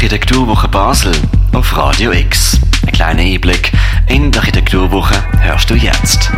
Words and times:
Architekturwoche 0.00 0.66
Basel 0.66 1.12
auf 1.52 1.76
Radio 1.76 2.10
X. 2.12 2.58
Ein 2.86 2.92
kleiner 2.92 3.20
Einblick 3.20 3.70
in 4.08 4.30
die 4.30 4.38
Architekturwoche 4.38 5.14
hörst 5.42 5.68
du 5.68 5.74
jetzt. 5.74 6.32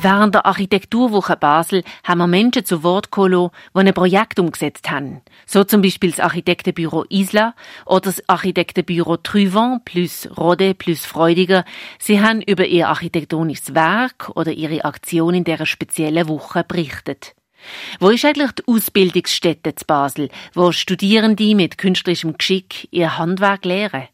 Während 0.00 0.36
der 0.36 0.46
Architekturwoche 0.46 1.36
Basel 1.36 1.82
haben 2.04 2.18
wir 2.18 2.28
Menschen 2.28 2.64
zu 2.64 2.84
Wort 2.84 3.10
gekommen, 3.10 3.50
die 3.74 3.80
ein 3.80 3.94
Projekt 3.94 4.38
umgesetzt 4.38 4.92
haben. 4.92 5.22
So 5.44 5.64
zum 5.64 5.82
Beispiel 5.82 6.10
das 6.12 6.20
Architektenbüro 6.20 7.04
Isla 7.08 7.56
oder 7.84 8.02
das 8.02 8.22
Architektenbüro 8.28 9.16
Truvent 9.16 9.84
plus 9.84 10.28
Rode 10.38 10.72
plus 10.74 11.04
Freudiger. 11.04 11.64
Sie 11.98 12.22
haben 12.22 12.42
über 12.42 12.64
ihr 12.64 12.88
architektonisches 12.88 13.74
Werk 13.74 14.30
oder 14.36 14.52
ihre 14.52 14.84
Aktion 14.84 15.34
in 15.34 15.42
dieser 15.42 15.66
speziellen 15.66 16.28
Woche 16.28 16.62
berichtet. 16.62 17.34
Wo 18.00 18.10
ist 18.10 18.24
eigentlich 18.24 18.52
die 18.52 18.66
Ausbildungsstätte 18.66 19.74
zu 19.74 19.84
Basel, 19.86 20.28
wo 20.54 20.72
Studierende 20.72 21.54
mit 21.54 21.78
künstlerischem 21.78 22.36
Geschick 22.38 22.88
ihr 22.90 23.18
Handwerk 23.18 23.64
lehren? 23.64 24.08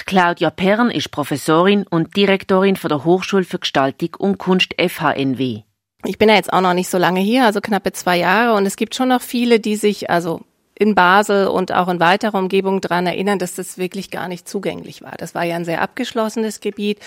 Die 0.00 0.04
Claudia 0.04 0.50
Perren 0.50 0.90
ist 0.90 1.10
Professorin 1.10 1.84
und 1.88 2.16
Direktorin 2.16 2.76
von 2.76 2.88
der 2.88 3.04
Hochschule 3.04 3.44
für 3.44 3.58
Gestaltung 3.58 4.14
und 4.18 4.38
Kunst 4.38 4.74
FHNW. 4.78 5.62
Ich 6.04 6.18
bin 6.18 6.28
ja 6.28 6.36
jetzt 6.36 6.52
auch 6.52 6.60
noch 6.60 6.74
nicht 6.74 6.88
so 6.88 6.98
lange 6.98 7.20
hier, 7.20 7.44
also 7.44 7.60
knappe 7.60 7.92
zwei 7.92 8.18
Jahre, 8.18 8.56
und 8.56 8.66
es 8.66 8.76
gibt 8.76 8.94
schon 8.94 9.08
noch 9.08 9.22
viele, 9.22 9.58
die 9.58 9.74
sich 9.74 10.08
also 10.08 10.42
in 10.78 10.94
Basel 10.94 11.48
und 11.48 11.72
auch 11.72 11.88
in 11.88 11.98
weiterer 11.98 12.38
Umgebung 12.38 12.80
daran 12.80 13.06
erinnern, 13.06 13.40
dass 13.40 13.56
das 13.56 13.78
wirklich 13.78 14.12
gar 14.12 14.28
nicht 14.28 14.48
zugänglich 14.48 15.02
war. 15.02 15.16
Das 15.18 15.34
war 15.34 15.42
ja 15.42 15.56
ein 15.56 15.64
sehr 15.64 15.82
abgeschlossenes 15.82 16.60
Gebiet 16.60 17.00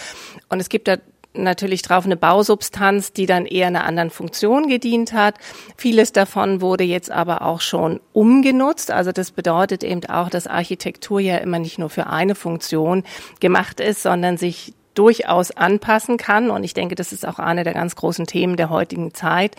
und 0.49 0.59
es 0.59 0.67
gibt 0.67 0.89
da 0.89 0.97
natürlich 1.33 1.81
drauf 1.81 2.05
eine 2.05 2.17
Bausubstanz, 2.17 3.13
die 3.13 3.25
dann 3.25 3.45
eher 3.45 3.67
einer 3.67 3.85
anderen 3.85 4.09
Funktion 4.09 4.67
gedient 4.67 5.13
hat. 5.13 5.35
Vieles 5.77 6.11
davon 6.11 6.61
wurde 6.61 6.83
jetzt 6.83 7.11
aber 7.11 7.41
auch 7.43 7.61
schon 7.61 7.99
umgenutzt. 8.13 8.91
Also 8.91 9.11
das 9.11 9.31
bedeutet 9.31 9.83
eben 9.83 10.05
auch, 10.07 10.29
dass 10.29 10.47
Architektur 10.47 11.19
ja 11.19 11.37
immer 11.37 11.59
nicht 11.59 11.79
nur 11.79 11.89
für 11.89 12.07
eine 12.07 12.35
Funktion 12.35 13.03
gemacht 13.39 13.79
ist, 13.79 14.03
sondern 14.03 14.37
sich 14.37 14.73
durchaus 14.93 15.51
anpassen 15.51 16.17
kann. 16.17 16.49
Und 16.49 16.63
ich 16.63 16.73
denke, 16.73 16.95
das 16.95 17.13
ist 17.13 17.25
auch 17.25 17.39
eine 17.39 17.63
der 17.63 17.73
ganz 17.73 17.95
großen 17.95 18.27
Themen 18.27 18.57
der 18.57 18.69
heutigen 18.69 19.13
Zeit. 19.13 19.57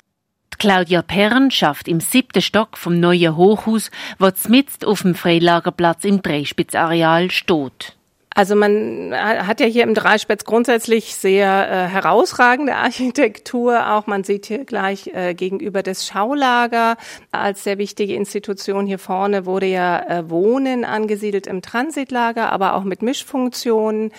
Claudia 0.59 1.03
Perren 1.03 1.51
schafft 1.51 1.89
im 1.89 2.01
siebten 2.01 2.43
Stock 2.43 2.79
vom 2.79 3.01
neuen 3.01 3.37
Hochhaus, 3.37 3.91
was 4.19 4.49
mitten 4.49 4.85
auf 4.85 5.03
dem 5.03 5.15
Freilagerplatz 5.15 6.05
im 6.05 6.23
Dreispitzareal 6.23 7.31
steht. 7.31 7.97
Also 8.35 8.57
man 8.57 9.13
hat 9.15 9.61
ja 9.61 9.67
hier 9.67 9.83
im 9.83 9.95
Dreispitz 9.95 10.45
grundsätzlich 10.45 11.15
sehr 11.15 11.49
äh, 11.49 11.89
herausragende 11.89 12.75
Architektur. 12.75 13.93
Auch 13.93 14.07
man 14.07 14.25
sieht 14.25 14.47
hier 14.47 14.65
gleich 14.65 15.09
äh, 15.09 15.35
gegenüber 15.35 15.83
das 15.83 16.07
Schaulager 16.07 16.97
als 17.31 17.65
sehr 17.65 17.79
wichtige 17.79 18.15
Institution. 18.15 18.87
Hier 18.87 18.99
vorne 18.99 19.45
wurde 19.45 19.67
ja 19.67 19.99
äh, 20.01 20.31
Wohnen 20.31 20.85
angesiedelt 20.85 21.47
im 21.47 21.61
Transitlager, 21.61 22.51
aber 22.53 22.75
auch 22.75 22.85
mit 22.85 23.03
Mischfunktionen. 23.03 24.13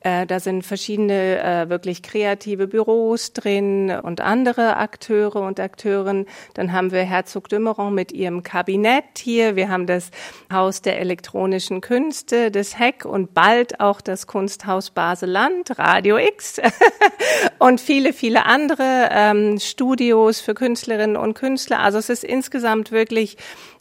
Äh, 0.00 0.26
da 0.26 0.40
sind 0.40 0.64
verschiedene 0.64 1.42
äh, 1.42 1.68
wirklich 1.68 2.02
kreative 2.02 2.66
Büros 2.66 3.32
drin 3.32 3.90
und 4.02 4.20
andere 4.20 4.78
Akteure 4.78 5.42
und 5.42 5.60
Akteurinnen. 5.60 6.26
Dann 6.54 6.72
haben 6.72 6.90
wir 6.90 7.04
Herzog 7.04 7.48
Dümmeron 7.48 7.94
mit 7.94 8.10
ihrem 8.12 8.42
Kabinett 8.42 9.18
hier. 9.18 9.54
Wir 9.54 9.68
haben 9.68 9.86
das 9.86 10.10
Haus 10.52 10.82
der 10.82 10.98
elektronischen 10.98 11.80
Künste, 11.80 12.50
das 12.50 12.78
Heck 12.78 13.04
und 13.04 13.32
Ball 13.32 13.59
bald 13.60 13.80
auch 13.80 14.00
das 14.00 14.26
Kunsthaus 14.26 14.90
Baseland, 14.90 15.78
Radio 15.78 16.16
X 16.16 16.60
und 17.58 17.78
viele, 17.80 18.14
viele 18.14 18.46
andere 18.46 19.08
ähm, 19.10 19.58
Studios 19.58 20.40
für 20.40 20.54
Künstlerinnen 20.54 21.16
und 21.16 21.34
Künstler. 21.34 21.80
Also 21.80 21.98
es 21.98 22.08
ist 22.08 22.24
insgesamt 22.24 22.90
wirklich 22.90 23.36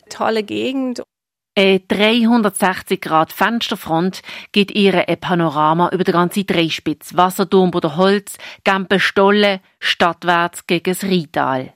tolle 0.09 0.43
Gegend. 0.43 1.01
Eine 1.57 1.79
360 1.79 2.99
Grad 2.99 3.31
Fensterfront 3.31 4.21
gibt 4.51 4.71
ihr 4.71 5.07
ein 5.07 5.19
Panorama 5.19 5.89
über 5.93 6.03
den 6.03 6.13
ganzen 6.13 6.45
Dreispitz, 6.45 7.15
Wasserturm 7.15 7.71
oder 7.73 7.95
Holz, 7.95 8.37
Gempe 8.65 8.99
Stolle, 8.99 9.61
stadtwärts 9.79 10.67
gegen 10.67 10.91
das 10.91 11.03
Rheintal. 11.03 11.73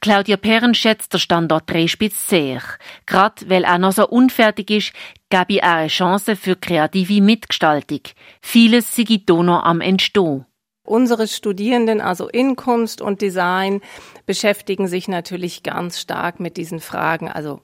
Claudia 0.00 0.36
Perren 0.36 0.74
schätzt 0.74 1.12
der 1.12 1.18
Standort 1.18 1.68
Dreispitz 1.68 2.28
sehr. 2.28 2.62
Gerade 3.06 3.48
weil 3.48 3.64
er 3.64 3.78
noch 3.78 3.92
so 3.92 4.08
unfertig 4.08 4.70
ist, 4.70 4.92
gebe 5.28 5.60
er 5.60 5.76
eine 5.76 5.88
Chance 5.88 6.36
für 6.36 6.56
kreative 6.56 7.20
Mitgestaltung. 7.20 8.00
Vieles 8.40 8.94
sei 8.94 9.04
hier 9.04 9.20
noch 9.28 9.62
am 9.62 9.80
Entstehen. 9.80 10.46
Unsere 10.84 11.28
Studierenden, 11.28 12.00
also 12.00 12.28
in 12.28 12.56
Kunst 12.56 13.00
und 13.00 13.20
Design, 13.20 13.80
beschäftigen 14.26 14.88
sich 14.88 15.06
natürlich 15.06 15.62
ganz 15.62 16.00
stark 16.00 16.40
mit 16.40 16.56
diesen 16.56 16.80
Fragen, 16.80 17.28
also 17.28 17.60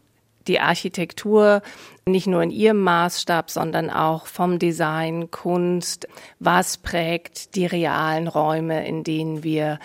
die 0.47 0.60
Architektur 0.60 1.62
nicht 2.06 2.28
nur 2.28 2.43
in 2.43 2.50
ihrem 2.50 2.82
Maßstab, 2.82 3.50
sondern 3.50 3.91
auch 3.91 4.26
vom 4.26 4.60
Design, 4.60 5.31
Kunst, 5.31 6.06
was 6.38 6.76
prägt 6.76 7.56
die 7.56 7.66
realen 7.66 8.28
Räume, 8.28 8.87
in 8.87 9.03
denen 9.03 9.43
wir 9.43 9.81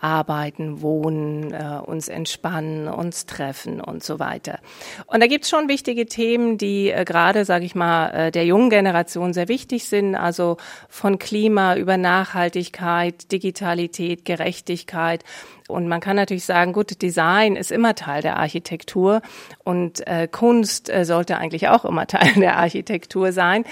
arbeiten, 0.00 0.82
wohnen, 0.82 1.52
äh, 1.52 1.80
uns 1.84 2.08
entspannen, 2.08 2.88
uns 2.88 3.26
treffen 3.26 3.80
und 3.80 4.04
so 4.04 4.18
weiter. 4.18 4.58
Und 5.06 5.20
da 5.20 5.26
gibt's 5.26 5.48
schon 5.48 5.68
wichtige 5.68 6.06
Themen, 6.06 6.58
die 6.58 6.90
äh, 6.90 7.04
gerade, 7.04 7.44
sage 7.44 7.64
ich 7.64 7.74
mal, 7.74 8.10
äh, 8.10 8.30
der 8.30 8.44
jungen 8.44 8.70
Generation 8.70 9.32
sehr 9.32 9.48
wichtig 9.48 9.88
sind. 9.88 10.14
Also 10.14 10.58
von 10.88 11.18
Klima 11.18 11.76
über 11.76 11.96
Nachhaltigkeit, 11.96 13.32
Digitalität, 13.32 14.24
Gerechtigkeit. 14.24 15.24
Und 15.68 15.88
man 15.88 16.00
kann 16.00 16.16
natürlich 16.16 16.44
sagen, 16.44 16.72
gut, 16.72 17.02
Design 17.02 17.56
ist 17.56 17.72
immer 17.72 17.94
Teil 17.94 18.22
der 18.22 18.36
Architektur 18.36 19.22
und 19.64 20.06
äh, 20.06 20.28
Kunst 20.28 20.90
äh, 20.90 21.04
sollte 21.04 21.38
eigentlich 21.38 21.68
auch 21.68 21.84
immer 21.84 22.06
Teil 22.06 22.34
der 22.34 22.58
Architektur 22.58 23.32
sein, 23.32 23.64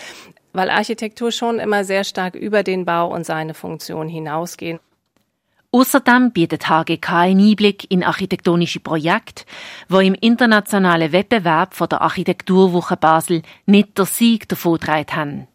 weil 0.52 0.70
Architektur 0.70 1.32
schon 1.32 1.58
immer 1.58 1.84
sehr 1.84 2.04
stark 2.04 2.34
über 2.34 2.62
den 2.62 2.84
Bau 2.84 3.12
und 3.12 3.24
seine 3.26 3.54
Funktion 3.54 4.08
hinausgehen. 4.08 4.80
Außerdem 5.74 6.30
bietet 6.30 6.68
HGK 6.68 7.12
einen 7.12 7.50
Einblick 7.50 7.90
in 7.90 8.04
architektonische 8.04 8.78
Projekte, 8.78 9.44
wo 9.88 9.98
im 9.98 10.14
internationalen 10.14 11.10
Wettbewerb 11.10 11.74
von 11.74 11.88
der 11.88 12.00
Architekturwoche 12.00 12.96
Basel 12.96 13.42
nicht 13.66 13.98
der 13.98 14.04
Sieg 14.04 14.48
davongetragen 14.48 15.16
haben. 15.16 15.48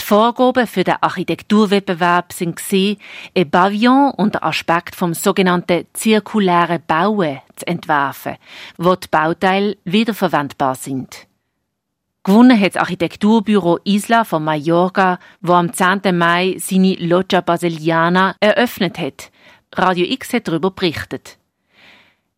Die 0.00 0.04
Vorgaben 0.06 0.66
für 0.66 0.84
den 0.84 0.94
Architekturwettbewerb 1.02 2.32
sind 2.32 2.56
gesehen, 2.56 2.96
ein 3.36 3.50
Pavillon 3.50 4.12
und 4.12 4.36
der 4.36 4.44
Aspekt 4.44 4.96
vom 4.96 5.12
sogenannten 5.12 5.84
zirkulären 5.92 6.82
Bauen 6.86 7.40
zu 7.54 7.66
entwerfen, 7.66 8.36
wo 8.78 8.94
die 8.94 9.08
Bauteile 9.10 9.76
wiederverwendbar 9.84 10.76
sind. 10.76 11.26
Gewonnen 12.24 12.58
hat 12.58 12.74
das 12.74 12.80
Architekturbüro 12.80 13.80
Isla 13.84 14.24
von 14.24 14.44
Mallorca, 14.44 15.18
wo 15.42 15.52
am 15.52 15.74
10. 15.74 16.16
Mai 16.16 16.56
seine 16.58 16.94
Loggia 16.94 17.42
Basiliana 17.42 18.34
eröffnet 18.40 18.98
hat. 18.98 19.30
Radio 19.74 20.06
X 20.06 20.32
hat 20.32 20.48
darüber 20.48 20.70
berichtet. 20.70 21.38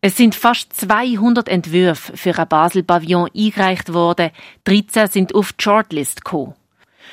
Es 0.01 0.17
sind 0.17 0.33
fast 0.33 0.73
200 0.73 1.47
Entwürfe 1.47 2.17
für 2.17 2.37
ein 2.37 2.47
Basel-Pavillon 2.47 3.29
eingereicht 3.35 3.93
worden, 3.93 4.31
13 4.63 5.07
sind 5.07 5.35
auf 5.35 5.53
die 5.53 5.63
Shortlist 5.63 6.25
gekommen. 6.25 6.55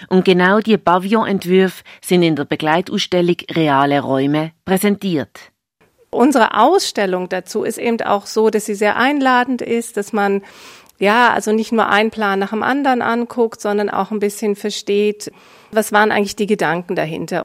Und 0.08 0.24
genau 0.24 0.60
die 0.60 0.78
Pavillon-Entwürfe 0.78 1.82
sind 2.00 2.22
in 2.22 2.36
der 2.36 2.44
Begleitausstellung 2.44 3.36
Reale 3.50 4.00
Räume 4.00 4.52
präsentiert. 4.64 5.52
Unsere 6.10 6.58
Ausstellung 6.58 7.28
dazu 7.28 7.64
ist 7.64 7.76
eben 7.76 8.00
auch 8.02 8.24
so, 8.24 8.48
dass 8.48 8.64
sie 8.64 8.74
sehr 8.74 8.96
einladend 8.96 9.60
ist, 9.60 9.98
dass 9.98 10.14
man 10.14 10.42
ja, 10.98 11.32
also 11.32 11.52
nicht 11.52 11.72
nur 11.72 11.88
einen 11.88 12.10
Plan 12.10 12.38
nach 12.38 12.50
dem 12.50 12.62
anderen 12.62 13.02
anguckt, 13.02 13.60
sondern 13.60 13.88
auch 13.88 14.10
ein 14.10 14.18
bisschen 14.18 14.56
versteht, 14.56 15.30
was 15.70 15.92
waren 15.92 16.10
eigentlich 16.10 16.36
die 16.36 16.46
Gedanken 16.46 16.96
dahinter. 16.96 17.44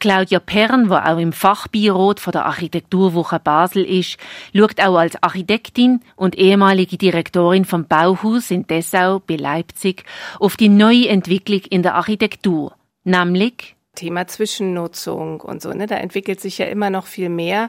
Claudia 0.00 0.40
Perren, 0.40 0.88
die 0.88 0.94
auch 0.94 1.18
im 1.18 1.32
Fachbeirat 1.32 2.20
von 2.20 2.32
der 2.32 2.46
Architekturwoche 2.46 3.38
Basel 3.38 3.84
ist, 3.84 4.16
schaut 4.56 4.80
auch 4.80 4.96
als 4.96 5.22
Architektin 5.22 6.00
und 6.16 6.36
ehemalige 6.36 6.96
Direktorin 6.96 7.64
vom 7.64 7.84
Bauhaus 7.84 8.50
in 8.50 8.66
Dessau 8.66 9.20
bei 9.20 9.36
Leipzig 9.36 10.04
auf 10.40 10.56
die 10.56 10.70
neue 10.70 11.08
Entwicklung 11.08 11.60
in 11.70 11.82
der 11.82 11.94
Architektur, 11.94 12.74
nämlich 13.04 13.76
Thema 13.94 14.26
Zwischennutzung 14.26 15.40
und 15.40 15.60
so. 15.60 15.70
Ne? 15.72 15.86
Da 15.86 15.96
entwickelt 15.96 16.40
sich 16.40 16.58
ja 16.58 16.66
immer 16.66 16.90
noch 16.90 17.06
viel 17.06 17.28
mehr. 17.28 17.68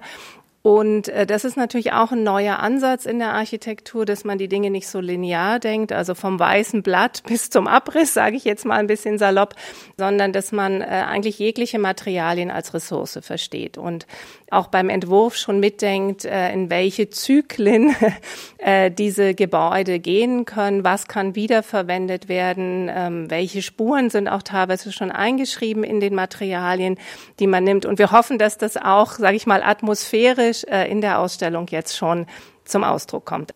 Und 0.63 1.07
äh, 1.07 1.25
das 1.25 1.43
ist 1.43 1.57
natürlich 1.57 1.91
auch 1.91 2.11
ein 2.11 2.23
neuer 2.23 2.59
Ansatz 2.59 3.05
in 3.05 3.17
der 3.17 3.33
Architektur, 3.33 4.05
dass 4.05 4.23
man 4.23 4.37
die 4.37 4.47
Dinge 4.47 4.69
nicht 4.69 4.87
so 4.87 4.99
linear 4.99 5.59
denkt, 5.59 5.91
also 5.91 6.13
vom 6.13 6.37
weißen 6.39 6.83
Blatt 6.83 7.23
bis 7.27 7.49
zum 7.49 7.67
Abriss, 7.67 8.13
sage 8.13 8.35
ich 8.35 8.45
jetzt 8.45 8.65
mal 8.65 8.77
ein 8.77 8.87
bisschen 8.87 9.17
salopp, 9.17 9.55
sondern 9.97 10.33
dass 10.33 10.51
man 10.51 10.81
äh, 10.81 10.85
eigentlich 10.85 11.39
jegliche 11.39 11.79
Materialien 11.79 12.51
als 12.51 12.75
Ressource 12.75 13.19
versteht. 13.23 13.79
Und 13.79 14.05
auch 14.51 14.67
beim 14.67 14.89
Entwurf 14.89 15.35
schon 15.35 15.59
mitdenkt, 15.59 16.25
äh, 16.25 16.53
in 16.53 16.69
welche 16.69 17.09
Zyklen 17.09 17.95
äh, 18.57 18.91
diese 18.91 19.33
Gebäude 19.33 19.99
gehen 19.99 20.45
können, 20.45 20.83
was 20.83 21.07
kann 21.07 21.35
wiederverwendet 21.35 22.29
werden, 22.29 22.91
ähm, 22.93 23.31
welche 23.31 23.63
Spuren 23.63 24.11
sind 24.11 24.27
auch 24.27 24.43
teilweise 24.43 24.91
schon 24.91 25.09
eingeschrieben 25.09 25.83
in 25.83 25.99
den 26.01 26.13
Materialien, 26.13 26.99
die 27.39 27.47
man 27.47 27.63
nimmt. 27.63 27.85
Und 27.85 27.97
wir 27.97 28.11
hoffen, 28.11 28.37
dass 28.37 28.59
das 28.59 28.77
auch, 28.77 29.13
sage 29.13 29.37
ich 29.37 29.47
mal, 29.47 29.63
atmosphärisch 29.63 30.50
äh, 30.51 30.85
in 30.85 31.01
der 31.01 31.19
Ausstellung 31.19 31.67
jetzt 31.69 31.97
schon 31.97 32.27
zum 32.65 32.83
Ausdruck 32.83 33.25
kommt. 33.25 33.53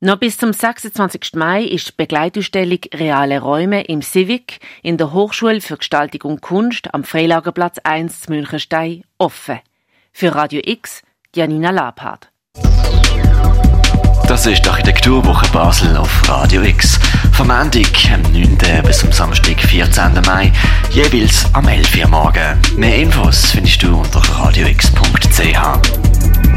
Noch 0.00 0.16
bis 0.16 0.36
zum 0.36 0.52
26. 0.52 1.32
Mai 1.34 1.64
ist 1.64 1.88
die 1.88 1.92
Begleitausstellung 1.96 2.80
Reale 2.92 3.40
Räume 3.40 3.84
im 3.84 4.02
Civic 4.02 4.60
in 4.82 4.98
der 4.98 5.12
Hochschule 5.14 5.62
für 5.62 5.78
Gestaltung 5.78 6.32
und 6.32 6.42
Kunst 6.42 6.92
am 6.92 7.04
Freilagerplatz 7.04 7.78
1 7.84 8.22
zu 8.22 8.32
Münchenstein 8.32 9.04
offen. 9.16 9.60
Für 10.12 10.34
Radio 10.34 10.60
X, 10.62 11.02
Janina 11.34 11.70
Labhardt. 11.70 12.30
Das 14.28 14.46
ist 14.46 14.64
die 14.64 14.68
Architekturwoche 14.68 15.50
Basel 15.52 15.96
auf 15.96 16.28
Radio 16.28 16.62
X. 16.62 16.98
Vom 17.34 17.48
Montag, 17.48 18.12
am 18.12 18.22
9. 18.32 18.56
bis 18.86 18.98
zum 18.98 19.10
Samstag, 19.10 19.60
14. 19.60 20.22
Mai, 20.24 20.52
jeweils 20.90 21.46
am 21.52 21.66
11. 21.66 22.04
Uhr 22.04 22.08
morgen. 22.08 22.60
Mehr 22.76 22.96
Infos 22.96 23.46
findest 23.46 23.82
du 23.82 23.98
unter 23.98 24.20
radiox.ch. 24.20 26.53